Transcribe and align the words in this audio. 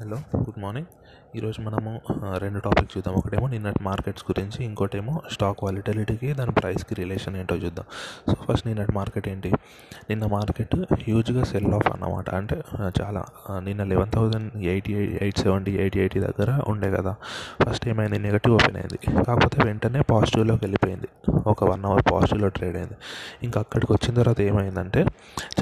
Hello. 0.00 0.16
Good 0.36 0.60
morning. 0.60 0.86
ఈరోజు 1.36 1.60
మనము 1.60 2.00
రెండు 2.38 2.58
టాపిక్స్ 2.58 2.96
చూద్దాం. 2.96 3.14
ఒకటేమో 3.14 3.48
నిన్నటి 3.48 3.82
మార్కెట్స్ 3.82 4.24
గురించి 4.30 4.64
ఇంకోటేమో 4.64 5.20
స్టాక్ 5.32 5.64
వాలిటిలిటీకి 5.64 6.32
దాని 6.32 6.50
ప్రైస్కి 6.50 6.94
రిలేషన్ 6.94 7.36
ఏంటో 7.36 7.56
చూద్దాం. 7.56 7.84
సో 8.30 8.52
ఫస్ట్ 8.52 8.66
నిన్నటి 8.66 8.92
మార్కెట్ 8.92 9.28
ఏంటి? 9.28 9.52
నిన్న 10.10 10.26
మార్కెట్ 10.26 10.76
హ్యూజ్గా 10.76 11.44
సెల్ 11.44 11.66
ఆఫ్ 11.66 11.90
అన్నమాట. 11.92 12.30
అంటే 12.30 12.62
చాలా 13.02 13.24
నిన్న 13.58 13.84
eleven 13.84 14.10
thousand 14.10 14.56
eighty 14.56 15.18
eight 15.22 15.38
seventy 15.38 15.72
eighty 15.72 16.00
eighty 16.00 16.20
దగ్గర 16.20 16.62
ఉండే 16.68 16.90
కదా. 16.90 17.16
ఫస్ట్ 17.68 17.88
ఏమైంది? 17.88 18.18
నెగటివ్ 18.18 18.54
ఓపెన్ 18.54 18.76
అయింది. 18.76 19.24
కాకపోతే 19.24 19.62
వెంటనే 19.64 20.00
పాజిటివ్లోకి 20.00 20.64
వెళ్ళిపోయింది. 20.64 21.29
ఒక 21.46 21.64
వన్ 21.64 21.84
అవర్ 21.84 22.02
పాజిటివ్లో 22.12 22.48
ట్రేడ్ 22.48 22.76
అయింది. 22.76 22.92
ఇంకా 23.42 23.60
అక్కడికి 23.60 23.92
వచ్చిన 23.92 24.14
తర్వాత 24.14 24.40
ఏమైందంటే 24.40 25.06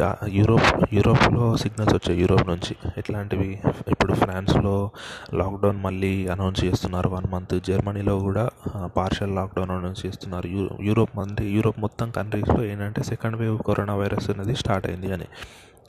చా 0.00 0.16
యూరోప్ 0.28 0.94
యూరోప్లో 0.94 1.56
సిగ్నల్స్ 1.56 1.94
వచ్చాయి 1.94 2.20
యూరోప్ 2.20 2.48
నుంచి. 2.48 2.76
ఎట్లాంటివి? 2.96 3.60
ఇప్పుడు 3.88 4.14
ఫ్రాన్స్లో 4.14 4.90
లాక్డౌన్ 5.34 5.82
మళ్ళీ 5.82 6.26
అనౌన్స్ 6.26 6.64
చేస్తున్నారు 6.64 7.08
వన్ 7.08 7.32
మంత్ 7.32 7.64
జర్మనీలో 7.64 8.18
కూడా 8.18 8.50
పార్షల్ 8.96 9.34
లాక్డౌన్ 9.34 9.70
అనౌన్స్ 9.70 10.06
చేస్తున్నారు. 10.06 10.46
యూ 10.46 10.68
యూరోప్ 10.80 11.18
అంటే 11.18 11.50
యూరోప్ 11.50 11.80
మొత్తం 11.80 12.10
కంట్రీస్లో 12.10 12.64
ఏంటంటే 12.64 13.02
సెకండ్ 13.02 13.36
వేవ్ 13.36 13.58
కరోనా 13.68 13.94
వైరస్ 13.94 14.30
అనేది 14.30 14.56
స్టార్ట్ 14.56 14.86
అయింది 14.86 15.12
అని. 15.12 15.24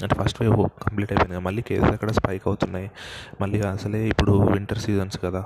అంటే 0.02 0.16
ఫస్ట్ 0.16 0.42
వేవ్ 0.42 0.58
కంప్లీట్ 0.58 1.12
అయిపోయింది 1.12 1.40
మళ్ళీ 1.40 1.62
కేసెస్ 1.62 1.92
అక్కడ 1.92 2.12
స్పైక్ 2.12 2.44
అవుతున్నాయి. 2.48 2.92
మళ్ళీ 3.42 3.62
అసలే 3.62 4.08
ఇప్పుడు 4.08 4.32
వింటర్ 4.32 4.78
సీజన్స్ 4.78 5.20
కదా. 5.26 5.46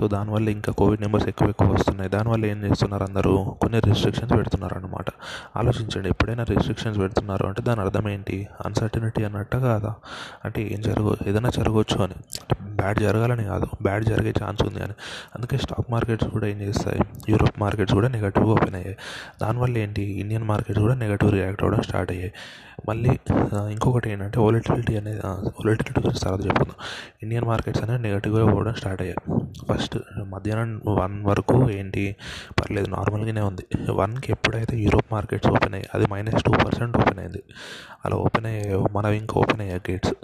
సో 0.00 0.08
దానివల్ల 0.08 0.48
ఇంకా 0.48 0.72
కోవిడ్ 0.72 1.00
నెంబర్స్ 1.00 1.28
ఎక్కువ 1.28 1.48
ఎక్కువ 1.48 1.68
వస్తున్నాయి. 1.68 2.10
దానివల్ల 2.10 2.46
ఏం 2.46 2.62
చేస్తున్నారు 2.62 3.04
అందరూ? 3.04 3.44
కొన్ని 3.44 3.80
రిస్ట్రిక్షన్స్ 3.80 4.34
పెడుతున్నారు 4.34 4.74
అనమాట 4.74 5.04
ఆలోచించండి. 5.56 6.08
ఎప్పుడైనా 6.08 6.42
రిస్ట్రిక్షన్స్ 6.42 6.98
పెడుతున్నారు 6.98 7.46
అంటే 7.46 7.62
దాని 7.62 7.80
అర్థం 7.80 8.08
ఏంటి? 8.08 8.48
అన్సర్టనిటీ 8.66 9.24
అన్నట్టు 9.24 9.56
కాదా? 9.56 9.94
అంటే 10.44 10.62
ఏం 10.72 10.80
జరగ 10.80 11.14
ఏదైనా 11.26 11.48
జరగవచ్చు 11.48 12.02
అని. 12.02 12.14
బ్యాడ్ 12.62 12.98
జరగాలని 12.98 13.44
కాదు. 13.44 13.66
బ్యాడ్ 13.82 14.04
జరిగే 14.04 14.34
ఛాన్స్ 14.44 14.62
ఉంది 14.62 14.82
అని. 14.82 14.92
అందుకే 15.34 15.56
స్టాక్ 15.56 15.90
మార్కెట్స్ 15.90 16.28
కూడా 16.28 16.46
ఏం 16.46 16.60
చేస్తాయి? 16.60 17.00
యూరోప్ 17.28 17.60
మార్కెట్స్ 17.60 17.94
కూడా 17.94 18.08
నెగటివ్ 18.08 18.44
ఓపెన్ 18.44 18.74
అయ్యాయి. 18.74 18.96
దానివల్ల 19.42 19.78
ఏంటి? 19.78 20.02
ఇండియన్ 20.02 20.44
మార్కెట్స్ 20.44 20.82
కూడా 20.82 20.94
నెగటివ్ 20.94 21.32
రియాక్ట్ 21.32 21.62
అవ్వడం 21.62 21.82
స్టార్ట్ 21.82 22.12
అయ్యాయి. 22.12 22.32
మళ్ళీ 22.88 23.18
ఇంకొకటి 23.88 24.10
ఏంటంటే 24.10 24.40
వోలటిలిటీ 24.40 24.96
అనేది 24.96 25.20
వోలటిలిటీ 25.26 26.00
గురించి 26.00 26.20
తర్వాత 26.20 26.40
చెప్పుకుందాం 26.46 26.74
ఇండియన్ 27.22 27.44
మార్కెట్స్ 27.44 27.82
అనేవి 27.82 28.02
నెగటివ్గా 28.02 28.52
పోవడం 28.52 28.74
స్టార్ట్ 28.74 29.02
అయ్యాయి. 29.02 29.38
ఫస్ట్ 29.70 29.96
మధ్యాహ్నం 30.28 30.82
వన్ 30.88 31.24
వరకు 31.24 31.70
ఏంటి 31.70 32.16
పర్లేదు 32.60 32.90
నార్మల్గానే 32.90 33.40
ఉంది. 33.40 33.64
వన్కి 33.90 34.32
ఎప్పుడైతే 34.32 34.78
యూరోప్ 34.78 35.08
మార్కెట్స్ 35.12 35.48
ఓపెన్ 35.48 35.74
అయ్యాయి 35.74 35.88
అది 35.94 36.06
మైనస్ 36.12 36.42
టూ 36.42 36.52
పర్సెంట్ 36.52 36.96
ఓపెన్ 36.96 37.18
అయింది. 37.18 37.42
అలా 38.04 38.16
ఓపెన్ 38.16 38.46
అయ్యాయో 38.46 38.86
మనం 38.96 39.10
ఇంకా 39.10 39.40
ఓపెన్ 39.40 39.60
అయ్యాయి 39.60 39.82
గేట్స్ 39.90 40.14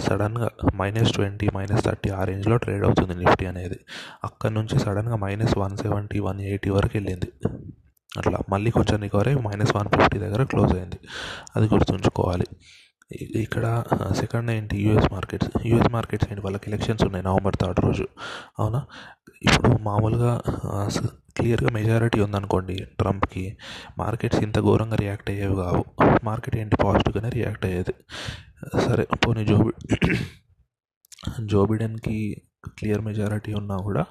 సడన్గా 0.00 0.50
మైనస్ 0.74 1.12
ట్వంటీ 1.12 1.48
మైనస్ 1.56 1.84
థర్టీ 1.84 2.10
ఆ 2.10 2.24
రేంజ్లో 2.24 2.56
ట్రేడ్ 2.56 2.84
అవుతుంది 2.84 3.14
నిఫ్టీ 3.24 3.46
అనేది. 3.46 3.80
అక్కడ 4.24 4.50
నుంచి 4.50 4.78
సడన్గా 4.78 5.16
minus 5.16 5.58
one 5.58 5.76
seventy 5.76 6.18
one 6.18 6.40
eighty 6.40 6.70
వరకు 6.70 6.92
వెళ్ళింది. 6.94 7.30
అట్లా 8.18 8.38
మళ్ళీ 8.50 8.70
కొంచెం 8.70 9.00
రికవరీ 9.02 9.34
మైనస్ 9.34 9.76
వన్ 9.76 9.88
ఫిఫ్టీ 9.88 10.18
దగ్గర 10.18 10.42
క్లోజ్ 10.42 10.72
అయింది. 10.76 10.98
అది 11.56 11.66
గుర్తుంచుకోవాలి. 11.66 12.46
ఇక్కడ 13.12 13.84
సెకండ్ 14.12 14.50
ఏంటి 14.50 14.76
యూఎస్ 14.78 15.12
మార్కెట్స్. 15.12 15.50
యూఎస్ 15.66 15.92
మార్కెట్స్ 15.92 16.28
ఏంటి 16.30 16.42
వాళ్ళకి 16.42 16.70
ఎలక్షన్స్ 16.70 17.04
ఉన్నాయి 17.04 17.24
నవంబర్ 17.24 17.56
థర్డ్ 17.60 17.80
రోజు. 17.80 18.06
అవునా? 18.58 18.86
ఇప్పుడు 19.42 19.82
మామూలుగా 19.82 20.42
క్లియర్గా 21.36 21.70
మెజారిటీ 21.70 22.20
ఉందనుకోండి 22.20 22.74
ట్రంప్కి 22.98 23.56
మార్కెట్స్ 23.98 24.40
ఇంత 24.40 24.60
ఘోరంగా 24.60 24.96
రియాక్ట్ 24.96 25.30
అయ్యేవి 25.30 25.54
కావు. 25.54 25.84
మార్కెట్ 26.24 26.56
ఏంటి 26.56 26.76
పాజిటివ్గానే 26.76 27.28
రియాక్ట్ 27.28 27.66
అయ్యేది. 27.66 27.94
సరే 28.80 29.06
పోనీ 29.26 29.44
జో 29.44 29.72
జో 31.44 31.66
బిడెన్కి 31.66 32.42
క్లియర్ 32.68 33.00
మెజారిటీ 33.00 33.54
ఉన్నా 33.54 33.76
కూడా 33.76 34.06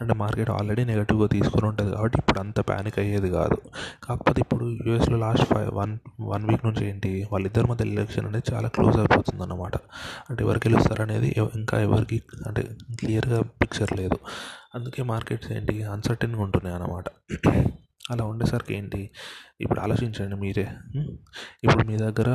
అంటే 0.00 0.14
మార్కెట్ 0.14 0.50
ఆల్రెడీ 0.50 0.84
నెగటివ్గా 0.84 1.26
తీసుకొని 1.26 1.66
ఉంటుంది 1.66 1.92
కాబట్టి 1.92 2.18
ఇప్పుడు 2.18 2.40
అంత 2.40 2.60
ప్యానిక్ 2.60 2.98
అయ్యేది 2.98 3.30
కాదు. 3.30 3.58
కాకపోతే 4.04 4.40
ఇప్పుడు 4.40 4.64
యూఎస్లో 4.64 5.18
last 5.18 5.44
five 5.44 5.70
one 5.72 5.98
one 6.20 6.46
week 6.50 6.66
నుంచి 6.66 6.88
ఏంటి 6.88 7.26
వాళ్ళిద్దరి 7.32 7.66
మధ్య 7.70 7.84
ఎలక్షన్ 7.84 8.26
అనేది 8.26 8.54
చాలా 8.54 8.68
క్లోజ్ 8.68 8.98
అయిపోతుంది 8.98 9.42
అన్నమాట 9.42 9.76
అంటే 10.30 10.44
ఎవరికి 10.44 10.68
గెలుస్తారు 10.68 11.02
అనేది 11.02 11.34
ఇంకా 11.54 11.80
ఎవరికి 11.80 12.22
అంటే 12.46 12.62
క్లియర్గా 13.00 13.40
పిక్చర్ 13.40 13.92
లేదు. 13.96 14.18
అందుకే 14.74 15.02
మార్కెట్స్ 15.02 15.52
ఏంటి 15.52 15.82
అన్సర్టన్గా 15.82 16.42
ఉంటున్నాయి 16.42 16.76
అన్నమాట 16.76 17.04
అలా 18.10 18.24
ఉండేసరికి 18.24 18.74
ఏంటి? 18.74 19.10
ఇప్పుడు 19.60 19.80
ఆలోచించండి 19.80 20.36
మీరే. 20.36 20.66
ఇప్పుడు 21.64 21.86
మీ 21.86 21.96
దగ్గర 21.96 22.28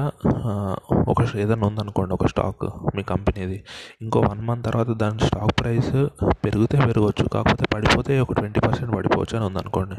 ఒక 1.07 1.21
ఏదైనా 1.35 1.67
ఉందనుకోండి 1.67 2.13
ఒక 2.13 2.25
స్టాక్ 2.27 2.65
మీ 2.95 3.03
కంపెనీది. 3.03 3.63
ఇంకో 4.01 4.19
వన్ 4.19 4.41
మంత్ 4.41 4.65
తర్వాత 4.65 4.87
దాని 4.87 5.19
స్టాక్ 5.19 5.59
ప్రైస్ 5.59 5.93
పెరిగితే 6.45 6.77
పెరగవచ్చు 6.85 7.25
కాకపోతే 7.29 7.65
పడిపోతే 7.73 8.19
ఒక 8.19 8.33
ట్వంటీ 8.33 8.59
పర్సెంట్ 8.59 8.95
పడిపోవచ్చు 8.95 9.35
అని 9.37 9.45
ఉందనుకోండి. 9.45 9.95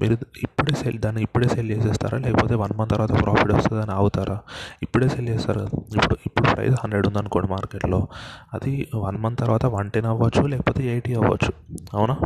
మీరు 0.00 0.16
ఇప్పుడే 0.42 0.74
సెల్ 0.74 0.98
దాన్ని 0.98 1.22
ఇప్పుడే 1.22 1.48
సెల్ 1.48 1.70
చేసేస్తారా? 1.70 2.18
లేకపోతే 2.18 2.54
వన్ 2.54 2.78
మంత్ 2.78 2.90
తర్వాత 2.90 3.22
ప్రాఫిట్ 3.22 3.52
వస్తుందని 3.52 3.92
ఆగుతారా? 3.92 4.38
ఇప్పుడే 4.82 5.08
సెల్ 5.08 5.28
చేస్తారు? 5.28 5.60
ఇప్పుడు 5.96 6.16
ఇప్పుడు 6.26 6.54
ప్రైస్ 6.54 6.74
హండ్రెడ్ 6.82 7.06
ఉందనుకోండి 7.06 7.50
మార్కెట్లో. 7.50 8.08
అది 8.54 8.88
వన్ 8.94 9.18
మంత్ 9.18 9.40
తర్వాత 9.40 9.66
వన్ 9.66 9.90
టెన్ 9.90 10.06
అవ్వచ్చు 10.06 10.46
లేకపోతే 10.46 10.84
ఎయిటీ 10.92 11.14
అవ్వచ్చు. 11.14 11.52
అవునా? 11.94 12.16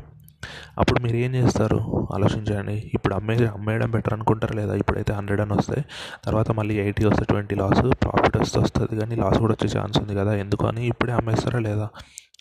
అప్పుడు 0.78 1.00
మీరు 1.00 1.16
ఏం 1.16 1.34
చేస్తారు? 1.34 2.08
ఆలోచించండి. 2.14 2.90
ఇప్పుడు 2.94 3.14
అమ్మే 3.14 3.36
అమ్మేయడం 3.46 3.90
బెటర్ 3.90 4.12
అనుకుంటారు 4.12 4.54
లేదా? 4.54 4.74
ఇప్పుడైతే 4.74 5.12
హండ్రెడ్ 5.12 5.40
అని 5.40 5.52
వస్తాయి 5.52 5.84
తర్వాత 6.24 6.50
మళ్ళీ 6.50 6.74
ఎయిటీ 6.80 7.04
వస్తే 7.04 7.24
ట్వంటీ 7.24 7.54
లాస్ 7.54 7.82
ప్రాఫిట్ 8.04 8.36
వస్తే 8.36 8.60
వస్తుంది. 8.60 9.00
కానీ 9.00 9.14
లాస్ 9.16 9.38
కూడా 9.38 9.52
వచ్చే 9.52 9.80
ఛాన్స్ 9.80 9.98
ఉంది 9.98 10.14
కదా? 10.14 10.34
ఎందుకని 10.34 10.86
ఇప్పుడే 10.86 11.12
అమ్మేస్తారా 11.12 11.58
లేదా? 11.58 11.88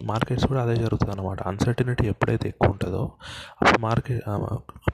మార్కెట్స్ 0.03 0.47
కూడా 0.47 0.62
అదే 0.62 0.75
జరుగుతుంది 0.75 1.12
అనమాట 1.12 1.41
అన్సర్టినిటీ 1.41 2.08
ఎప్పుడైతే 2.08 2.47
ఎక్కువ 2.47 2.69
ఉంటుందో 2.69 3.12
అప్పుడు 3.62 3.81
మార్కెట్ 3.81 4.22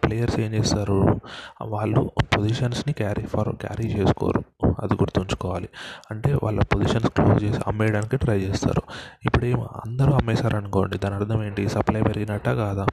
ప్లేయర్స్ 0.06 0.40
ఏం 0.40 0.54
చేస్తారు? 0.54 1.20
వాళ్ళు 1.62 2.12
పొజిషన్స్ని 2.38 2.94
క్యారీ 2.94 3.24
ఫార్ 3.24 3.50
క్యారీ 3.50 3.88
చేసుకోరు. 3.88 4.44
అది 4.84 4.94
గుర్తుంచుకోవాలి. 4.94 5.70
అంటే 6.12 6.38
వాళ్ళ 6.44 6.62
పొజిషన్స్ 6.62 7.10
క్లోజ్ 7.10 7.44
చేసి 7.44 7.60
అమ్మేయడానికి 7.68 8.18
ట్రై 8.18 8.40
చేస్తారు. 8.40 8.82
ఇప్పుడు 9.26 9.46
ఏం 9.46 9.62
అందరూ 9.62 10.14
అమ్మేశారు 10.14 10.58
అనుకోండి 10.58 10.98
దాని 10.98 11.16
అర్థం 11.16 11.44
ఏంటి? 11.44 11.70
సప్లై 11.70 12.02
పెరిగినట్ట 12.02 12.50
కాదా? 12.50 12.86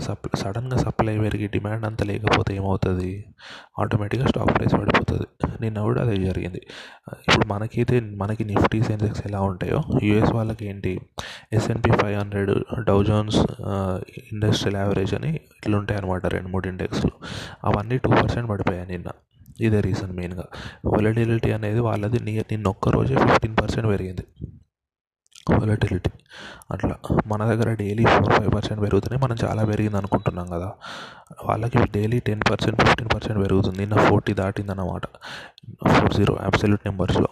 సప్ 0.00 0.26
సడన్గా 0.36 0.76
సప్లై 0.76 1.18
పెరిగి 1.18 1.46
డిమాండ్ 1.46 1.86
అంత 1.86 2.02
లేకపోతే 2.02 2.56
ఏమవుతుంది? 2.56 3.12
ఆటోమేటిక్గా 3.78 4.26
స్టాక్ 4.26 4.52
ప్రైస్ 4.58 4.74
పడిపోతుంది. 4.74 5.26
నిన్న 5.60 5.78
కూడా 5.80 6.00
అదే 6.02 6.16
జరిగింది. 6.16 6.60
ఇప్పుడు 7.28 7.46
మనకైతే 7.46 8.00
మనకి 8.00 8.44
నిఫ్టీ 8.44 8.82
సెన్సెక్స్ 8.82 9.22
ఎలా 9.26 9.40
ఉంటాయో 9.40 9.80
యూఎస్ 10.02 10.32
వాళ్ళకి 10.32 10.66
ఏంటి? 10.66 11.00
S and P 11.52 11.90
five 11.90 12.16
hundred 12.18 12.52
Dow 12.84 12.98
Jones 13.02 13.38
industrial 14.32 14.76
average 14.76 15.14
అని 15.14 15.30
ఇట్లుంటాయి 15.58 16.00
అనమాట 16.00 16.26
రెండు 16.26 16.48
మూడు 16.48 16.68
ఇండెక్స్లు. 16.68 17.12
అవన్నీ 17.64 17.98
టూ 17.98 18.10
పర్సెంట్ 18.10 18.50
పడిపోయాయి 18.50 18.88
నిన్న. 18.88 19.08
ఇదే 19.60 19.80
రీజన్ 19.80 20.12
మెయిన్గా. 20.16 20.46
వొలటిలిటీ 20.86 21.50
అనేది 21.52 21.80
వాళ్ళది 21.80 22.18
నియర్ 22.24 22.46
నిన్న 22.50 22.68
ఒక్క 22.68 22.88
రోజే 22.88 23.16
ఫిఫ్టీన్ 23.16 23.56
పర్సెంట్ 23.56 23.88
పెరిగింది. 23.88 24.24
వొలటిలిటీ 25.50 26.10
అట్లా 26.70 26.94
మన 27.26 27.44
దగ్గర 27.44 27.74
డైలీ 27.74 28.04
ఫోర్ 28.04 28.32
ఫైవ్ 28.32 28.54
పర్సెంట్ 28.54 28.82
పెరుగుతూనే 28.82 29.18
మనం 29.24 29.36
చాలా 29.44 29.64
పెరిగింది 29.64 29.96
అనుకుంటున్నాం 29.96 30.46
కదా. 30.46 30.68
వాళ్ళకి 31.44 31.78
daily 31.78 32.18
ten 32.20 32.42
percent 32.50 32.80
fifteen 32.82 33.10
percent 33.14 33.42
పెరుగుతుంది. 33.42 33.78
నిన్న 33.78 33.96
ఫోర్టీ 34.08 34.34
దాటింది 34.34 34.70
అన్నమాట 34.70 35.06
ఫోర్ 35.88 36.14
జీరో 36.14 36.34
అబ్సల్యూట్ 36.34 36.82
నెంబర్స్లో 36.86 37.30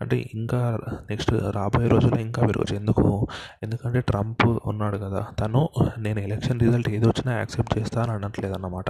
అంటే 0.00 0.30
ఇంకా 0.34 0.78
నెక్స్ట్ 1.10 1.32
రాబోయే 1.32 1.88
రోజుల్లో 1.88 2.20
ఇంకా 2.20 2.46
పెరగచ్చు. 2.46 2.76
ఎందుకు? 2.76 3.26
ఎందుకంటే 3.62 4.00
ట్రంప్ 4.00 4.46
ఉన్నాడు 4.66 4.98
కదా. 4.98 5.26
తను 5.40 5.68
నేను 5.98 6.20
ఎలక్షన్ 6.20 6.60
రిజల్ట్ 6.60 6.88
ఏది 6.88 7.08
వచ్చినా 7.08 7.36
యాక్సెప్ట్ 7.36 7.78
చేస్తా 7.78 8.02
అని 8.02 8.12
అనట్లేదు 8.12 8.54
అన్నమాట 8.54 8.84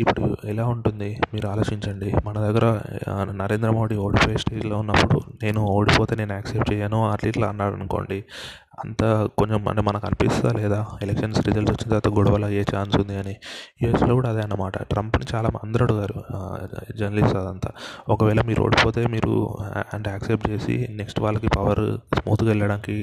ఇప్పుడు 0.00 0.36
ఎలా 0.44 0.66
ఉంటుంది? 0.66 1.20
మీరు 1.34 1.48
ఆలోచించండి. 1.48 2.12
మన 2.24 2.34
దగ్గర 2.34 2.80
నరేంద్ర 3.32 3.70
మోడీ 3.70 3.96
ఓడిపోయే 3.96 4.36
స్టేజ్లో 4.36 4.78
ఉన్నప్పుడు 4.78 5.20
నేను 5.42 5.60
ఓడిపోతే 5.60 6.16
నేను 6.16 6.32
యాక్సెప్ట్ 6.32 6.72
చేయను 6.72 7.08
అట్లా 7.10 7.28
ఇట్లా 7.28 7.48
అన్నాడు 7.48 7.74
అనుకోండి. 7.74 8.24
అంత 8.84 9.02
కొంచెం 9.38 9.60
అంటే 9.68 9.82
మనకు 9.88 10.06
అనిపిస్తుందా 10.06 10.52
లేదా? 10.60 10.78
ఎలక్షన్స్ 11.02 11.40
రిజల్ట్స్ 11.46 11.72
వచ్చిన 11.74 11.88
తర్వాత 11.90 12.08
గొడవలు 12.18 12.46
అయ్యే 12.48 12.64
ఛాన్స్ 12.74 12.96
ఉంది 13.00 13.14
అని. 13.22 13.34
యూఎస్లో 13.82 14.12
కూడా 14.18 14.28
అదే 14.32 14.42
అన్నమాట. 14.46 14.76
ట్రంప్ని 14.92 15.26
చాలా 15.34 15.48
అందరూ 15.64 15.82
అడుగారు 15.86 16.16
జర్నలిస్ట్ 16.98 17.36
అదంతా. 17.42 17.70
ఒకవేళ 18.14 18.40
మీరు 18.50 18.62
ఓడిపోతే 18.66 19.02
మీరు 19.14 19.32
అంటే 19.94 20.08
యాక్సెప్ట్ 20.10 20.46
చేసి 20.50 20.76
నెక్స్ట్ 21.00 21.20
వాళ్ళకి 21.24 21.50
పవర్ 21.56 21.82
స్మూత్గా 22.18 22.50
వెళ్ళడానికి 22.52 22.96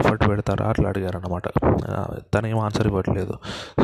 ఎఫర్ట్ 0.00 0.24
పెడతారా? 0.30 0.66
అట్లా 0.72 0.88
అడిగారు 0.92 1.18
అనమాట 1.20 1.46
తను 2.34 2.46
ఏం 2.46 2.58
ఆన్సర్ 2.66 2.88
ఇవ్వట్లేదు. 2.92 3.34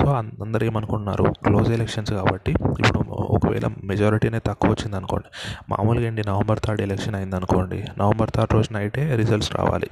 సో 0.00 0.06
అందరు 0.14 0.64
ఏమనుకుంటున్నారు? 0.64 1.26
క్లోజ్ 1.46 1.70
ఎలక్షన్స్ 1.78 2.12
కాబట్టి 2.20 2.52
ఇప్పుడు 2.52 3.00
ఒకవేళ 3.36 3.66
మెజారిటీ 3.84 4.28
అనేది 4.28 4.46
తక్కువ 4.46 4.70
వచ్చింది 4.70 4.96
అనుకోండి 4.96 5.28
మామూలుగా 5.70 6.06
ఏంటి 6.06 6.22
నవంబర్ 6.26 6.60
థర్డ్ 6.66 6.82
ఎలక్షన్ 6.82 7.14
అయింది 7.14 7.36
అనుకోండి 7.36 7.78
నవంబర్ 7.98 8.30
థర్డ్ 8.30 8.54
రోజు 8.54 8.72
నైటే 8.72 9.04
రిజల్ట్స్ 9.16 9.52
రావాలి. 9.56 9.90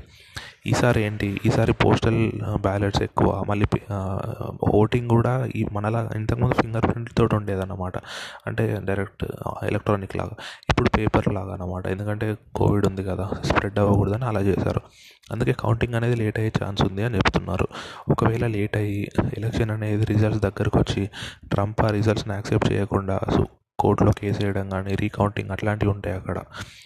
ఈసారి 0.67 1.03
ఏంటి? 1.03 1.41
ఈసారి 1.47 1.73
పోస్టల్ 1.73 2.33
బ్యాలెట్స్ 2.61 3.03
ఎక్కువ. 3.03 3.45
మళ్ళీ 3.49 3.67
ఓటింగ్ 4.71 5.09
కూడా 5.09 5.49
ఈ 5.57 5.65
మనలా 5.73 6.11
ఇంతకుముందు 6.15 6.55
ఫింగర్ 6.55 6.87
ప్రింట్తో 6.91 7.29
ఉండేదన్నమాట. 7.33 7.97
అంటే 8.47 8.81
డైరెక్ట్ 8.85 9.25
ఎలక్ట్రానిక్ 9.63 10.17
లాగా. 10.17 10.37
ఇప్పుడు 10.71 10.89
పేపర్ 10.89 11.29
లాగా 11.35 11.53
అనమాట 11.55 11.87
ఎందుకంటే 11.87 12.37
కోవిడ్ 12.55 12.87
ఉంది 12.87 13.05
కదా 13.05 13.31
స్ప్రెడ్ 13.45 13.79
అవ్వకూడదని 13.79 14.25
అలా 14.25 14.41
చేశారు. 14.41 14.81
అందుకే 15.33 15.53
కౌంటింగ్ 15.53 15.95
అనేది 15.95 16.17
లేట్ 16.17 16.39
అయ్యే 16.39 16.53
ఛాన్స్ 16.65 16.83
ఉంది 16.83 17.03
అని 17.03 17.17
చెప్తున్నారు. 17.17 17.69
ఒకవేళ 18.11 18.47
లేట్ 18.47 18.77
అయ్యి 18.77 19.11
ఎలక్షన్ 19.37 19.71
అనేది 19.71 20.05
రిజల్ట్స్ 20.05 20.43
దగ్గరకు 20.43 20.79
వచ్చి 20.79 21.11
ట్రంప్ 21.53 21.83
ఆ 21.83 21.91
రిజల్ట్స్ని 21.91 22.35
యాక్సెప్ట్ 22.35 22.73
చేయకుండా 22.73 23.21
సో 23.35 23.47
కోర్టులో 23.79 24.13
కేసు 24.13 24.43
వేయడం 24.43 24.69
కానీ 24.71 24.95
రీకౌంటింగ్ 24.95 25.51
అట్లాంటివి 25.51 25.93
ఉంటాయి 25.93 26.17
అక్కడ. 26.17 26.39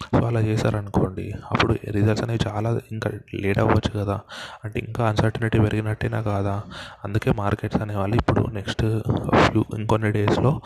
సో 0.03 0.25
అలా 0.25 0.39
చేశారనుకోండి 0.39 1.33
అప్పుడు 1.51 1.75
రిజల్ట్స్ 1.91 2.23
అనేవి 2.23 2.39
చాలా 2.47 2.79
ఇంకా 2.91 3.11
లేట్ 3.33 3.59
అవ్వచ్చు 3.59 4.03
కదా. 4.03 4.19
అంటే 4.63 4.79
ఇంకా 4.79 5.07
అన్సర్టనిటీ 5.07 5.59
పెరిగినట్టేనా 5.59 6.21
కాదా? 6.21 6.63
అందుకే 7.03 7.31
మార్కెట్స్ 7.31 7.81
అనేవాళ్ళు 7.81 8.15
ఇప్పుడు 8.15 8.47
నెక్స్ట్ 8.53 9.01
ఫ్యూ 9.35 9.65
ఇంకొన్ని 9.77 10.11
డేస్లో 10.11 10.61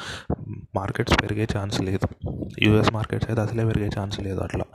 మార్కెట్స్ 0.75 1.21
పెరిగే 1.21 1.47
ఛాన్స్ 1.57 1.81
లేదు. 1.81 2.07
యూఎస్ 2.61 2.93
మార్కెట్స్ 2.93 3.29
అయితే 3.29 3.41
అసలే 3.41 3.65
పెరిగే 3.65 3.89
ఛాన్స్ 3.99 4.19
లేదు 4.19 4.39
అట్లా. 4.39 4.65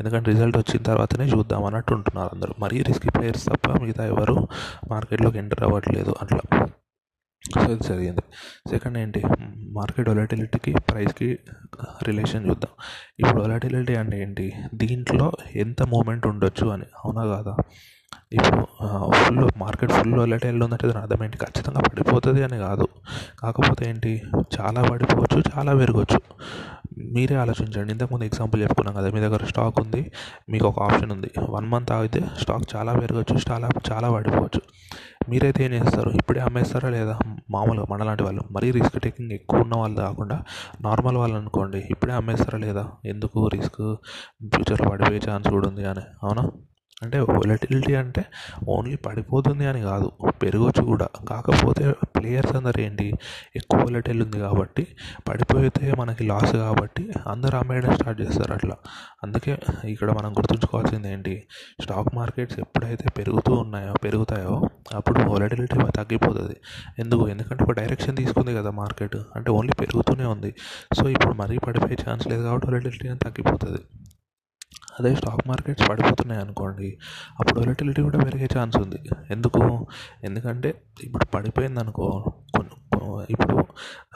ఎందుకంటే 0.00 0.30
రిజల్ట్ 0.30 0.56
వచ్చిన 0.56 0.82
తర్వాతనే 0.82 1.24
చూద్దాం 1.24 1.64
అన్నట్టు 1.64 1.94
ఉంటున్నారు 1.94 2.30
అందరూ. 2.34 2.54
మరీ 2.58 2.82
రిస్క్ 2.82 3.14
ప్లేయర్స్ 3.14 3.46
తప్ప 3.46 3.68
మిగతా 3.70 4.06
ఎవరు 4.06 4.48
మార్కెట్లోకి 4.90 5.38
ఎంటర్ 5.38 5.62
అవ్వట్లేదు 5.62 6.14
అట్లా. 6.22 6.67
సో 7.54 7.72
ఇది 7.72 7.84
జరిగింది 7.88 8.22
సెకండ్ 8.70 8.98
ఏంటి? 8.98 9.22
మార్కెట్ 9.72 10.08
వొలటిలిటీకి 10.08 10.72
ప్రైస్కి 10.90 11.38
రిలేషన్ 12.02 12.48
చూద్దాం. 12.48 12.72
ఇప్పుడు 13.20 13.42
వొలటిలిటీ 13.42 13.94
అంటే 13.94 14.22
ఏంటి? 14.22 14.52
దీంట్లో 14.74 15.32
ఎంత 15.56 15.82
మూమెంట్ 15.82 16.26
ఉండొచ్చు 16.26 16.68
అని 16.68 16.86
అవునా 17.04 17.24
కాదా? 17.24 17.56
ఇప్పుడు 18.32 18.66
ఫుల్ 19.12 19.48
మార్కెట్ 19.56 19.92
ఫుల్ 19.92 20.14
వొలటైల్ 20.14 20.62
ఉందంటే 20.62 20.86
దాని 20.86 20.98
అర్థం 20.98 21.24
ఏంటి? 21.24 21.38
ఖచ్చితంగా 21.38 21.80
పడిపోతుంది 21.80 22.42
అని 22.42 22.58
కాదు. 22.58 22.88
కాకపోతే 23.38 23.90
ఏంటి? 23.90 24.22
చాలా 24.58 24.82
పడిపోవచ్చు 24.90 25.42
చాలా 25.56 25.74
పెరగవచ్చు 25.74 26.20
మీరే 26.98 27.36
ఆలోచించండి. 27.36 27.92
ఇంతకుముందు 27.92 28.24
ఎగ్జాంపుల్ 28.24 28.62
చెప్పుకున్నాం 28.62 28.94
కదా 28.94 29.10
మీ 29.10 29.20
దగ్గర 29.20 29.44
స్టాక్ 29.44 29.80
ఉంది 29.80 30.12
మీకు 30.48 30.66
ఒక 30.66 30.82
ఆప్షన్ 30.82 31.12
ఉంది. 31.12 31.30
వన్ 31.50 31.66
మంత్ 31.66 31.92
ఆగితే 31.92 32.20
స్టాక్ 32.40 32.76
చాలా 32.76 32.92
పెరగచ్చు 32.92 33.36
చాలా 33.50 33.68
చాలా 33.90 34.10
పడిపోవచ్చు. 34.10 34.60
మీరైతే 35.28 35.64
ఏం 35.64 35.72
చేస్తారు? 35.72 36.10
ఇప్పుడే 36.10 36.40
అమ్మేస్తారా 36.40 36.88
లేదా? 36.88 37.18
మామూలుగా 37.50 37.86
మనలాంటి 37.90 38.22
వాళ్ళు. 38.22 38.42
మరీ 38.50 38.70
రిస్క్ 38.70 39.00
టేకింగ్ 39.00 39.32
ఎక్కువ 39.32 39.60
ఉన్న 39.60 39.76
వాళ్ళు 39.76 39.96
కాకుండా 39.96 40.44
నార్మల్ 40.80 41.16
వాళ్ళు 41.16 41.36
అనుకోండి 41.36 41.78
ఇప్పుడే 41.78 42.12
అమ్మేస్తారా 42.12 42.58
లేదా? 42.58 42.88
ఎందుకు 43.04 43.48
రిస్క్? 43.48 43.96
ఫ్యూచర్లో 44.54 44.90
పడిపోయే 44.90 45.20
ఛాన్స్ 45.30 45.48
కూడా 45.50 45.68
ఉంది 45.68 45.84
అని 45.84 46.00
అవునా? 46.22 46.50
అంటే 47.02 47.18
వొలటిలిటీ 47.20 47.94
అంటే 47.94 48.26
ఓన్లీ 48.68 48.96
పడిపోతుంది 48.96 49.66
అని 49.66 49.80
కాదు 49.80 50.12
పెరగవచ్చు 50.42 50.82
కూడా. 50.82 51.08
కాకపోతే 51.28 51.92
ప్లేయర్స్ 51.92 52.56
అందరు 52.56 52.80
ఏంటి? 52.80 53.14
ఎక్కువ 53.56 53.80
వొలటైల్ 53.80 54.22
ఉంది 54.22 54.38
కాబట్టి 54.38 54.86
పడిపోతే 55.28 55.92
మనకి 55.98 56.24
లాస్ 56.24 56.52
కాబట్టి 56.52 57.12
అందరు 57.26 57.56
అమ్మేయడం 57.56 57.96
స్టార్ట్ 57.96 58.20
చేస్తారు 58.20 58.52
అట్లా. 58.52 58.76
అందుకే 59.22 59.58
ఇక్కడ 59.84 60.10
మనం 60.10 60.32
గుర్తుంచుకోవాల్సింది 60.32 61.12
ఏంటి? 61.12 61.46
స్టాక్ 61.80 62.14
మార్కెట్స్ 62.14 62.58
ఎప్పుడైతే 62.58 63.04
పెరుగుతూ 63.18 63.52
ఉన్నాయో 63.54 63.94
పెరుగుతాయో 64.04 64.62
అప్పుడు 64.94 65.20
వొలటిలిటీ 65.20 65.78
తగ్గిపోతుంది. 65.96 66.56
ఎందుకు? 66.98 67.28
ఎందుకంటే 67.28 67.64
ఒక 67.64 67.72
డైరెక్షన్ 67.72 68.16
తీసుకుంది 68.16 68.54
కదా 68.54 68.70
మార్కెట్ 68.70 69.16
అంటే 69.36 69.50
ఓన్లీ 69.50 69.72
పెరుగుతూనే 69.80 70.24
ఉంది. 70.24 70.54
సో 70.94 71.08
ఇప్పుడు 71.08 71.32
మరీ 71.32 71.58
పడిపోయే 71.58 71.96
ఛాన్స్ 72.08 72.28
లేదు 72.28 72.42
కాబట్టి 72.42 72.66
వొలటిలిటీ 72.66 73.08
అనేది 73.08 73.24
తగ్గిపోతుంది. 73.24 73.80
అదే 75.00 75.14
స్టాక్ 75.14 75.48
మార్కెట్స్ 75.48 75.88
పడిపోతున్నాయి 75.88 76.40
అనుకోండి 76.40 76.98
అప్పుడు 77.40 77.60
వొలటిలిటీ 77.60 78.02
కూడా 78.02 78.18
పెరిగే 78.18 78.48
ఛాన్స్ 78.58 78.76
ఉంది. 78.76 78.98
ఎందుకు? 79.30 79.86
ఎందుకంటే 80.24 80.82
ఇప్పుడు 81.04 81.24
పడిపోయింది 81.24 81.80
అనుకో 81.80 82.34
కొన్ని 82.54 82.70
ఇప్పుడు 83.30 83.64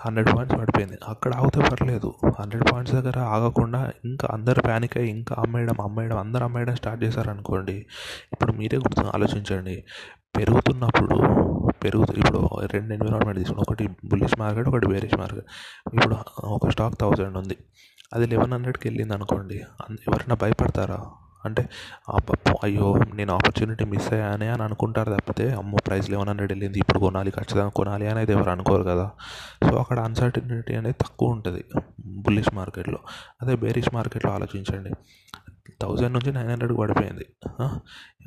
హండ్రెడ్ 0.07 0.29
పాయింట్స్ 0.29 0.59
పడిపోయింది. 0.59 0.99
అక్కడ 1.09 1.35
ఆగితే 1.35 1.61
పర్లేదు. 1.61 2.13
హండ్రెడ్ 2.41 2.65
పాయింట్స్ 2.73 2.95
దగ్గర 2.95 3.19
ఆగకుండా 3.19 3.93
ఇంకా 4.05 4.29
అందరు 4.33 4.63
ప్యానిక్ 4.63 4.97
అయ్యి 4.97 5.11
ఇంకా 5.11 5.37
అమ్మేయడం 5.39 5.75
అమ్మేయడం 5.81 6.19
అందరు 6.19 6.45
అమ్మేయడం 6.45 6.77
స్టార్ట్ 6.77 7.05
చేశారనుకోండి 7.05 7.87
ఇప్పుడు 8.33 8.53
మీరే 8.53 8.79
గుర్తు 8.79 9.01
ఆలోచించండి. 9.01 9.85
పెరుగుతున్నప్పుడు 10.37 11.17
పెరుగుతు 11.71 12.13
ఇప్పుడు 12.13 12.49
రెండు 12.73 12.95
ఎన్విరాన్మెంట్ 12.95 13.39
తీసుకుని 13.39 13.61
ఒకటి 13.61 13.89
బుల్లిష్ 13.89 14.39
మార్కెట్ 14.39 14.69
ఒకటి 14.69 14.87
బేరిష్ 14.87 15.19
మార్కెట్ 15.19 15.45
ఇప్పుడు 15.95 16.17
ఒక 16.45 16.69
స్టాక్ 16.69 16.95
థౌజండ్ 17.01 17.37
ఉంది. 17.37 17.57
అది 18.13 18.27
లెవెన్ 18.27 18.53
హండ్రెడ్కి 18.53 18.89
వెళ్ళింది 18.89 19.15
అనుకోండి 19.15 19.59
ఎవరైనా 20.09 20.37
భయపడతారా? 20.43 21.01
అంటే 21.45 21.63
అయ్యో 22.65 22.89
నేను 23.15 23.31
ఆపర్చునిటీ 23.35 23.85
మిస్ 23.85 24.13
అయ్యానే 24.13 24.49
అని 24.49 24.63
అనుకుంటారు 24.63 25.11
తప్పితే 25.13 25.47
అమ్మో 25.51 25.79
ప్రైస్ 25.87 26.11
లెవెన్ 26.11 26.29
హండ్రెడ్ 26.29 26.53
వెళ్ళింది 26.53 26.79
ఇప్పుడు 26.79 26.99
కొనాలి 26.99 27.31
ఖచ్చితంగా 27.31 27.69
కొనాలి 27.69 28.07
అనేది 28.07 28.33
ఎవరు 28.33 28.51
అనుకోరు 28.51 28.83
కదా. 28.83 29.07
సో 29.71 29.77
అక్కడ 29.77 29.99
అన్సర్టనిటీ 30.01 30.75
అనేది 30.75 30.97
తక్కువ 31.01 31.37
ఉంటుంది 31.37 31.65
బుల్లిష్ 32.07 32.53
మార్కెట్లో 32.55 33.01
అదే 33.43 33.57
బేరిష్ 33.57 33.91
మార్కెట్లో 33.95 34.33
ఆలోచించండి. 34.33 34.93
థౌజండ్ 35.83 36.13
నుంచి 36.13 36.33
నైన్ 36.33 36.51
హండ్రెడ్కి 36.51 36.79
పడిపోయింది. 36.79 37.27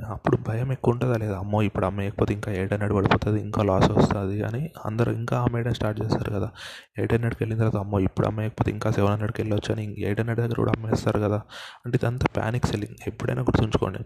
అప్పుడు 0.10 0.38
భయం 0.48 0.72
ఎక్కువ 0.72 0.94
ఉంటుందా 0.94 1.18
లేదా? 1.18 1.38
అమ్మో 1.38 1.62
ఇప్పుడు 1.62 1.86
అమ్మేయకపోతే 1.86 2.34
ఇంకా 2.34 2.52
ఎయిట్ 2.52 2.74
హండ్రెడ్ 2.74 2.94
పడిపోతుంది 2.94 3.42
ఇంకా 3.42 3.64
లాస్ 3.64 3.90
వస్తుంది 3.92 4.44
అని 4.44 4.70
అందరూ 4.86 5.12
ఇంకా 5.12 5.40
అమ్మేయడం 5.40 5.74
స్టార్ట్ 5.74 6.02
చేస్తారు 6.04 6.32
కదా. 6.32 6.50
ఎయిట్ 6.98 7.14
హండ్రెడ్కి 7.14 7.44
వెళ్ళిన 7.44 7.60
తర్వాత 7.60 7.80
అమ్మో 7.84 8.00
ఇప్పుడు 8.00 8.28
అమ్మేయకపోతే 8.28 8.72
ఇంకా 8.72 8.92
సెవెన్ 8.92 9.12
హండ్రెడ్కి 9.12 9.42
వెళ్ళొచ్చు 9.42 9.72
అని 9.74 9.86
ఎయిట్ 10.02 10.22
హండ్రెడ్ 10.22 10.40
దగ్గర 10.40 10.56
కూడా 10.56 10.72
అమ్మేస్తారు 10.72 11.20
కదా. 11.20 11.42
అంటే 11.86 12.00
ఇదంతా 12.04 12.28
ప్యానిక్ 12.36 12.66
సెల్లింగ్. 12.66 12.96
ఎప్పుడైనా 13.08 13.42
గుర్తుంచుకోండి. 13.42 14.00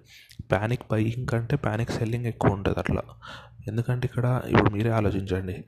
ప్యానిక్ 0.51 0.81
బయింగ్ 0.91 1.27
కంటే 1.27 1.55
ప్యానిక్ 1.55 1.91
సెల్లింగ్ 1.91 2.25
ఎక్కువ 2.25 2.51
ఉంటుంది 2.51 2.79
అట్లా. 2.79 3.03
ఎందుకంటే 3.67 4.05
ఇక్కడ 4.05 4.41
ఇప్పుడు 4.47 4.69
మీరే 4.69 4.89
ఆలోచించండి. 4.89 5.65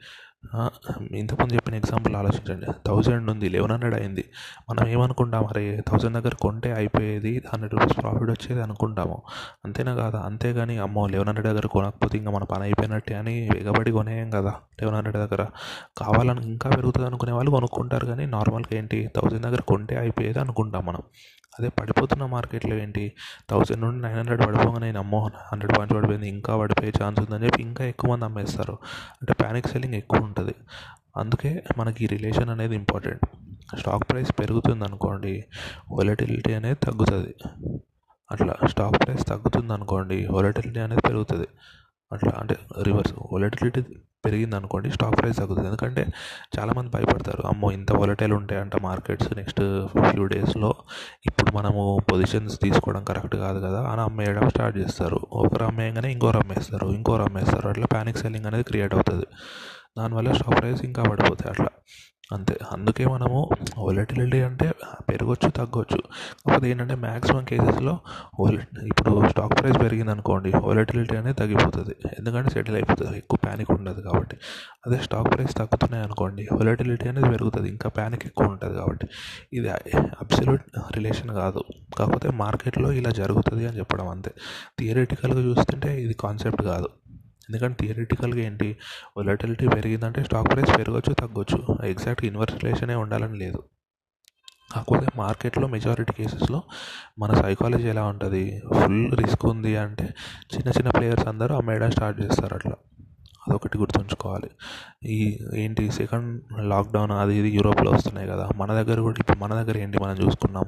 ఇంతకుముందు 1.12 1.54
చెప్పిన 1.54 1.76
ఎగ్జాంపుల్ 1.76 2.16
ఆలోచించండి. 2.16 2.66
థౌజండ్ 2.88 3.32
ఉంది 3.32 3.50
లెవెన్ 3.50 3.72
హండ్రెడ్ 3.72 3.96
అయింది. 3.96 4.24
మనం 4.70 4.88
ఏమనుకుంటాం 4.88 5.46
అరే 5.46 5.82
థౌజండ్ 5.88 6.14
దగ్గర 6.18 6.34
కొంటే 6.36 6.74
అయిపోయేది 6.74 7.42
హండ్రెడ్ 7.54 7.74
రూపీస్ 7.74 7.98
ప్రాఫిట్ 7.98 8.30
వచ్చేది 8.30 8.62
అనుకుంటాము. 8.62 9.22
అంతేనా 9.66 9.96
కాదా? 9.96 10.20
అంతేగాని 10.20 10.78
అమ్మో 10.78 11.08
లెవెన్ 11.08 11.28
హండ్రెడ్ 11.28 11.48
దగ్గర 11.48 11.66
కొనకపోతే 11.66 12.18
ఇంకా 12.18 12.32
మన 12.32 12.44
పని 12.44 12.64
అయిపోయినట్టే 12.64 13.16
అని 13.16 13.48
ఎగబడి 13.58 13.92
కొనేయం 13.92 14.30
కదా 14.30 14.54
లెవెన్ 14.82 14.96
హండ్రెడ్ 14.96 15.18
దగ్గర. 15.18 15.46
కావాలని 15.98 16.46
ఇంకా 16.46 16.70
పెరుగుతుంది 16.70 17.08
అనుకునే 17.08 17.32
వాళ్ళు 17.32 17.52
కొనుక్కుంటారు 17.52 18.06
కానీ 18.06 18.26
నార్మల్గా 18.26 18.78
ఏంటి? 18.78 19.10
థౌజండ్ 19.16 19.44
దగ్గర 19.44 19.62
కొంటే 19.62 19.98
అయిపోయేది 19.98 20.40
అనుకుంటాం 20.40 20.86
మనం. 20.86 21.02
అదే 21.62 21.70
పడిపోతున్న 21.70 22.26
మార్కెట్లో 22.26 22.76
ఏంటి? 22.76 23.14
థౌసండ్ 23.50 23.82
నుండి 23.82 24.02
నైన్ 24.02 24.18
హండ్రెడ్ 24.18 24.42
పడిపోగానే 24.46 24.90
అమ్మో 24.92 25.20
హండ్రెడ్ 25.52 25.74
పాయింట్స్ 25.78 25.98
పడిపోయింది 25.98 26.30
ఇంకా 26.30 26.58
పడిపోయే 26.58 26.94
ఛాన్స్ 27.04 27.20
ఉందని 27.20 27.46
చెప్పి 27.46 27.62
ఇంకా 27.64 27.86
ఎక్కువ 27.86 28.12
మంది 28.12 28.26
అమ్మేస్తారు. 28.26 28.76
అంటే 29.22 29.34
ప్యానిక్ 29.34 29.68
సెల్లింగ్ 29.68 29.94
ఎక్కువ 29.94 30.20
ఉంటుంది. 30.20 30.56
అందుకే 31.18 31.64
మనకి 31.78 32.04
ఈ 32.04 32.08
రిలేషన్ 32.08 32.50
అనేది 32.50 32.76
ఇంపార్టెంట్ 32.76 33.26
స్టాక్ 33.80 34.12
ప్రైస్ 34.12 34.32
పెరుగుతుంది 34.40 34.84
అనుకోండి 34.86 35.46
వొలటిలిటీ 35.92 36.54
అనేది 36.54 36.76
తగ్గుతుంది. 36.76 37.36
అట్లా 38.32 38.54
స్టాక్ 38.68 39.06
ప్రైస్ 39.06 39.28
తగ్గుతుంది 39.28 39.74
అనుకోండి 39.74 40.28
వొలటిలిటీ 40.28 40.80
అనేది 40.80 41.02
పెరుగుతుంది. 41.02 41.48
అట్లా 42.12 42.34
అంటే 42.40 42.56
రివర్స్ 42.84 43.14
వొలటిలిటీ 43.32 43.82
పెరిగింది 44.26 44.56
అనుకోండి 44.56 44.92
స్టాక్ 44.92 45.16
ప్రైస్ 45.22 45.38
తగ్గుతుంది. 45.38 45.68
ఎందుకంటే 45.68 46.04
చాలామంది 46.60 46.92
భయపడతారు 46.92 47.44
అమ్మో 47.48 47.72
ఇంత 47.72 47.92
వాలటైల్ 47.92 48.34
ఉంటాయంట 48.34 48.76
మార్కెట్స్ 48.82 49.34
నెక్స్ట్ 49.38 49.62
ఫ్యూ 50.08 50.26
డేస్లో 50.26 50.76
ఇప్పుడు 51.26 51.52
మనము 51.58 52.00
పొజిషన్స్ 52.12 52.62
తీసుకోవడం 52.62 53.04
కరెక్ట్ 53.04 53.36
కాదు 53.36 53.60
కదా 53.60 53.82
అని 53.84 54.02
అమ్మేయడం 54.02 54.50
స్టార్ట్ 54.50 54.78
చేస్తారు. 54.78 55.20
ఒకరు 55.32 55.64
అమ్మేయగానే 55.64 56.12
ఇంకోరు 56.12 56.38
అమ్మేస్తారు 56.38 56.88
ఇంకోరు 56.94 57.24
అమ్మేస్తారు. 57.24 57.68
అట్లా 57.70 57.86
ప్యానిక్ 57.86 58.18
సెల్లింగ్ 58.18 58.46
అనేది 58.46 58.64
క్రియేట్ 58.64 58.94
అవుతుంది. 58.94 59.28
దానివల్ల 59.98 60.32
స్టాక్ 60.32 60.58
ప్రైస్ 60.62 60.86
ఇంకా 60.86 61.04
పడిపోతాయి 61.04 61.52
అట్లా. 61.52 61.72
అంతే. 62.34 62.56
అందుకే 62.72 63.06
మనము 63.06 63.40
వొలటిలిటీ 63.78 64.42
అంటే 64.42 64.68
పెరగవచ్చు 65.10 65.50
తగ్గొచ్చు. 65.50 66.00
కాకపోతే 66.46 66.70
ఏంటంటే 66.72 66.96
మ్యాక్సిమం 66.96 67.44
కేసెస్లో 67.46 67.94
ఇప్పుడు 68.88 69.28
స్టాక్ 69.28 69.54
ప్రైస్ 69.60 69.80
పెరిగింది 69.80 70.12
అనుకోండి 70.12 70.52
వొలటిలిటీ 70.58 71.16
అనేది 71.16 71.38
తగ్గిపోతుంది. 71.38 71.96
ఎందుకంటే 72.20 72.50
సెటిల్ 72.50 72.76
అయిపోతుంది 72.76 73.18
ఎక్కువ 73.18 73.40
ప్యానిక్ 73.46 73.72
ఉండదు 73.72 74.02
కాబట్టి. 74.02 74.38
అదే 74.88 74.98
స్టాక్ 74.98 75.30
ప్రైస్ 75.34 75.56
తగ్గుతున్నాయి 75.58 76.04
అనుకోండి 76.04 76.48
వొలటిలిటీ 76.52 77.10
అనేది 77.10 77.30
పెరుగుతుంది 77.30 77.70
ఇంకా 77.70 77.90
ప్యానిక్ 77.90 78.26
ఎక్కువ 78.26 78.48
ఉంటుంది 78.48 78.76
కాబట్టి. 78.78 79.08
ఇది 79.54 79.70
అబ్సల్యూట్ 80.22 80.64
రిలేషన్ 80.92 81.32
కాదు. 81.42 81.64
కాకపోతే 81.98 82.30
మార్కెట్లో 82.32 82.92
ఇలా 82.92 83.10
జరుగుతుంది 83.10 83.68
అని 83.68 83.78
చెప్పడం 83.78 84.08
అంతే. 84.08 84.34
థియరిటికల్గా 84.80 85.40
చూస్తుంటే 85.40 86.02
ఇది 86.04 86.14
కాన్సెప్ట్ 86.14 86.62
కాదు. 86.62 86.90
ఎందుకంటే 87.50 87.78
థియరిటికల్గా 87.82 88.40
ఏంటి? 88.40 88.78
వొలటిలిటీ 89.18 89.68
పెరిగిందంటే 89.68 90.24
స్టాక్ 90.24 90.52
ప్రైస్ 90.52 90.78
పెరగచ్చు 90.78 91.14
తగ్గొచ్చు. 91.14 91.78
ఎగ్జాక్ట్ 91.86 92.26
ఇన్వర్స్ 92.26 92.64
రిలేషనే 92.64 92.96
ఉండాలని 92.96 93.38
లేదు. 93.38 93.64
కాకపోతే 94.76 95.08
మార్కెట్లో 95.16 95.68
మెజారిటీ 95.68 96.14
కేసెస్లో 96.14 96.64
మన 97.20 97.34
సైకాలజీ 97.34 97.88
ఎలా 97.88 98.04
ఉంటుంది? 98.06 98.62
ఫుల్ 98.80 99.18
రిస్క్ 99.18 99.46
ఉంది 99.46 99.78
అంటే 99.78 100.04
చిన్న 100.56 100.70
చిన్న 100.70 100.90
ప్లేయర్స్ 100.90 101.28
అందరూ 101.28 101.56
అమ్మేయడం 101.56 101.92
స్టార్ట్ 101.92 102.22
చేస్తారు 102.22 102.56
అట్లా. 102.56 102.76
అదొకటి 103.48 103.78
గుర్తుంచుకోవాలి. 103.78 104.50
ఈ 105.06 105.40
ఏంటి 105.56 105.92
సెకండ్ 105.92 106.42
లాక్డౌన్ 106.60 107.12
అది 107.12 107.36
ఇది 107.38 107.50
యూరోప్లో 107.50 107.92
వస్తున్నాయి 107.92 108.28
కదా. 108.28 108.50
మన 108.58 108.74
దగ్గర 108.74 109.00
కూడా 109.00 109.16
ఇప్పుడు 109.20 109.40
మన 109.40 109.54
దగ్గర 109.54 109.78
ఏంటి 109.78 110.00
మనం 110.00 110.16
చూసుకున్నాం. 110.26 110.64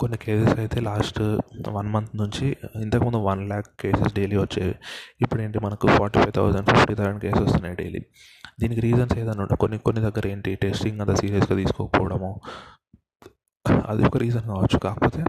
కొన్ని 0.00 0.18
కేసెస్ 0.18 0.58
అయితే 0.58 0.80
లాస్ట్ 0.80 1.22
వన్ 1.68 1.88
మంత్ 1.88 2.16
నుంచి 2.16 2.56
ఇంతకుముందు 2.82 3.16
వన్ 3.16 3.48
ల్యాక్ 3.48 3.66
కేసెస్ 3.80 4.14
డైలీ 4.14 4.36
వచ్చేవి. 4.36 4.74
ఇప్పుడు 5.20 5.42
ఏంటి 5.42 5.58
మనకు 5.58 5.88
forty 5.88 6.18
five 6.18 6.32
thousand 6.32 6.70
fifty 6.70 6.94
thousand 6.94 7.20
cases 7.20 7.42
వస్తున్నాయి 7.42 7.76
డైలీ 7.76 8.00
దీనికి 8.60 8.80
రీజన్స్ 8.80 9.14
ఏదైనా 9.18 9.40
ఉంటాయి 9.40 9.58
కొన్ని 9.58 9.78
కొన్ని 9.78 10.02
దగ్గర 10.02 10.26
ఏంటి 10.26 10.54
టెస్టింగ్ 10.54 11.00
అంత 11.00 11.14
సీరియస్గా 11.14 11.58
తీసుకోకపోవడము. 11.58 12.40
అది 13.86 14.06
ఒక 14.06 14.16
రీజన్ 14.16 14.42
కావచ్చు. 14.42 14.78
కాకపోతే 14.78 15.24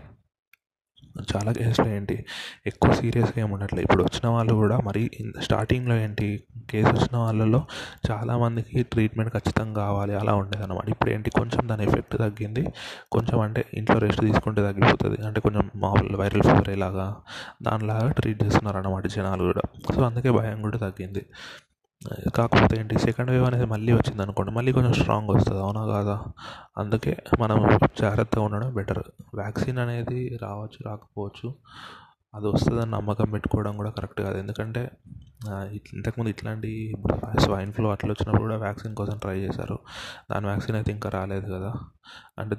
చాలా 1.35 1.51
కేసులు 1.51 1.87
ఏంటి? 1.87 2.25
ఎక్కువ 2.67 2.93
సీరియస్గా 2.93 3.43
ఏమి 3.43 3.53
ఉండట్లేదు 3.53 3.83
ఇప్పుడు 3.83 4.03
వచ్చిన 4.03 4.27
వాళ్ళు 4.27 4.53
కూడా 4.53 4.77
మరి 4.77 5.11
స్టార్టింగ్లో 5.41 5.95
ఏంటి? 5.95 6.43
కేసు 6.69 6.87
వచ్చిన 6.87 7.17
వాళ్ళలో 7.17 7.65
చాలామందికి 8.11 8.83
ట్రీట్మెంట్ 8.83 9.33
ఖచ్చితంగా 9.33 9.81
కావాలి. 9.81 10.15
అలా 10.15 10.35
ఉండేది 10.35 10.63
అనమాట 10.63 10.89
ఇప్పుడు 10.89 11.09
ఏంటి? 11.09 11.29
కొంచెం 11.29 11.69
దాని 11.69 11.83
ఎఫెక్ట్ 11.83 12.17
తగ్గింది. 12.17 12.67
కొంచెం 13.11 13.39
అంటే 13.39 13.65
ఇంట్లో 13.73 13.99
రెస్ట్ 13.99 14.21
తీసుకుంటే 14.21 14.61
తగ్గిపోతుంది. 14.61 15.27
అంటే 15.27 15.41
కొంచెం 15.41 15.71
మామూలు 15.75 16.17
వైరల్ 16.17 16.43
ఫీవర్ 16.43 16.69
ఇలాగా 16.69 17.15
దానిలాగా 17.63 18.11
ట్రీట్ 18.11 18.43
చేస్తున్నారు 18.43 18.77
అన్నమాట 18.77 19.07
జనాలు 19.07 19.43
కూడా. 19.43 19.61
సో 19.95 20.01
అందుకే 20.01 20.31
భయం 20.31 20.61
కూడా 20.61 20.77
తగ్గింది. 20.77 21.25
కాకపోతే 22.35 22.79
ఏంటి 22.79 22.99
సెకండ్ 22.99 23.31
వేవ్ 23.31 23.45
అనేది 23.45 23.65
మళ్ళీ 23.65 23.93
వచ్చింది 23.93 24.21
అనుకోండి 24.21 24.51
మళ్ళీ 24.51 24.71
కొంచెం 24.71 24.93
స్ట్రాంగ్ 24.93 25.29
వస్తుంది 25.29 25.61
అవునా 25.61 25.85
కాదా? 25.85 26.23
అందుకే 26.77 27.17
మనం 27.39 27.79
జాగ్రత్తగా 27.99 28.43
ఉండడం 28.43 28.73
బెటర్ 28.73 29.03
వ్యాక్సిన్ 29.35 29.77
అనేది 29.77 30.37
రావచ్చు 30.41 30.79
రాకపోవచ్చు 30.85 31.53
అది 32.33 32.47
వస్తుందని 32.47 32.91
నమ్మకం 32.91 33.29
పెట్టుకోవడం 33.31 33.77
కూడా 33.77 33.89
కరెక్ట్ 33.89 34.21
కాదు. 34.21 34.37
ఎందుకంటే 34.37 34.91
ఇంతకుముందు 35.93 36.29
ఇట్లాంటి 36.29 36.93
స్వైన్ 37.39 37.73
ఫ్లూ 37.73 37.89
అట్లా 37.89 38.11
వచ్చినప్పుడు 38.11 38.41
కూడా 38.41 38.57
వ్యాక్సిన్ 38.57 38.95
కోసం 38.95 39.17
ట్రై 39.17 39.39
చేశారు. 39.39 39.79
దాని 40.31 40.45
వ్యాక్సిన్ 40.45 40.75
అయితే 40.75 40.91
ఇంకా 40.91 41.09
రాలేదు 41.09 41.53
కదా. 41.53 41.73
అంటే 42.39 42.55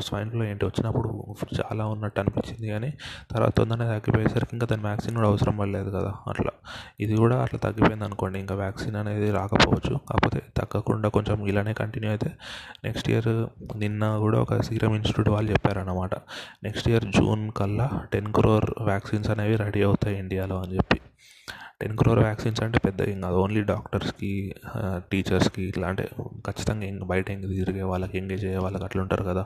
స్వైన్ 0.00 0.30
ఫ్లూ 0.30 0.44
ఏంటి? 0.44 0.66
వచ్చినప్పుడు 0.66 1.34
చాలా 1.60 1.86
ఉన్నట్టు 1.86 2.20
అనిపించింది 2.20 2.68
కానీ 2.68 2.90
తర్వాత 3.30 3.50
తొందరనే 3.50 3.84
తగ్గిపోయేసరికి 3.84 4.50
ఇంకా 4.52 4.66
దాని 4.70 4.82
వ్యాక్సిన్ 4.82 5.16
కూడా 5.16 5.28
అవసరం 5.28 5.56
పడలేదు 5.56 5.90
కదా. 5.90 6.14
అట్లా. 6.28 6.50
ఇది 7.00 7.16
కూడా 7.16 7.42
అట్లా 7.42 7.60
తగ్గిపోయింది 7.60 8.04
అనుకోండి. 8.04 8.38
ఇంకా 8.38 8.54
వ్యాక్సిన్ 8.54 8.96
అనేది 8.96 9.30
రాకపోవచ్చు. 9.30 9.96
కాకపోతే 9.96 10.42
తగ్గకుండా 10.56 11.08
కొంచెం 11.08 11.46
ఇలానే 11.46 11.72
కంటిన్యూ 11.72 12.10
అయితే 12.10 12.30
నెక్స్ట్ 12.84 13.10
ఇయర్ 13.10 13.46
నిన్న 13.78 14.18
కూడా 14.18 14.40
ఒక 14.40 14.60
సీరం 14.60 14.94
ఇన్స్టిట్యూట్ 14.94 15.28
వాళ్ళు 15.28 15.52
చెప్పారన్నమాట. 15.52 16.14
నెక్స్ట్ 16.62 16.88
ఇయర్ 16.88 17.04
జూన్ 17.04 17.52
కల్లా 17.52 17.90
టెన్ 18.12 18.32
క్రోర్ 18.32 18.70
వ్యాక్సిన్స్ 18.82 19.30
అనేవి 19.30 19.56
రెడీ 19.56 19.82
అవుతాయి 19.82 20.18
ఇండియాలో 20.18 20.62
అని 20.62 20.74
చెప్పి. 20.76 21.00
టెన్ 21.80 21.96
క్రోర్ 21.98 22.18
వ్యాక్సిన్స్ 22.18 22.60
అంటే 22.62 22.78
పెద్ద 22.84 23.00
ఏం 23.10 23.18
కాదు. 23.20 23.36
ఓన్లీ 23.42 23.60
డాక్టర్స్కి 23.70 24.30
టీచర్స్కి 25.12 25.62
ఇట్లా 25.62 25.86
అంటే 25.88 26.04
ఖచ్చితంగా 26.46 26.84
ఏం 26.86 26.96
బయట 27.06 27.30
ఎంగ 27.30 27.46
తిరిగే 27.58 27.84
వాళ్ళకి 27.92 28.18
ఎంగేజ్ 28.18 28.44
అయ్యే 28.44 28.60
వాళ్ళకి 28.64 28.84
అట్లా 28.84 29.02
ఉంటారు 29.02 29.24
కదా. 29.24 29.44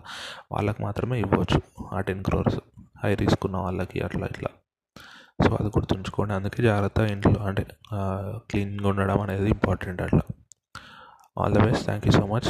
వాళ్ళకి 0.53 0.83
మాత్రమే 0.83 1.19
ఇవ్వచ్చు 1.21 1.61
ఆ 1.93 2.01
టెన్ 2.09 2.23
క్రోర్స్. 2.25 2.59
హై 3.05 3.13
రిస్క్ 3.23 3.45
ఉన్న 3.47 3.59
వాళ్ళకి 3.67 4.01
అట్లా 4.01 4.27
ఇట్లా. 4.27 4.51
సో 5.45 5.51
అది 5.61 5.69
గుర్తుంచుకోండి. 5.77 6.33
అందుకే 6.35 6.63
జాగ్రత్త 6.63 6.99
ఇంట్లో 7.15 7.39
అంటే 7.49 7.67
క్లీన్గా 8.51 8.89
ఉండడం 8.89 9.21
అనేది 9.21 9.49
ఇంపార్టెంట్ 9.51 10.03
అట్లా. 10.03 10.25
All 11.39 11.55
the 11.55 11.61
best 11.67 11.85
thank 11.85 12.07
you 12.07 12.13
so 12.13 12.25
much 12.35 12.49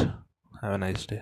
have 0.60 0.74
a 0.74 0.82
nice 0.86 1.04
day 1.12 1.18